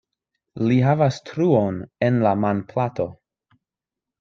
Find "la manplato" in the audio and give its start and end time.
2.25-3.09